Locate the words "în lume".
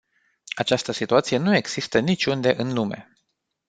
2.61-3.13